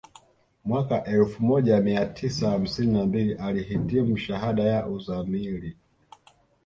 Mwaka 0.65 1.03
elfu 1.03 1.43
moja 1.43 1.81
mia 1.81 2.05
tisa 2.05 2.49
hamsini 2.49 2.93
na 2.93 3.05
mbili 3.05 3.33
alihitimu 3.33 4.17
shahada 4.17 4.63
ya 4.63 4.87
uzamili 4.87 5.77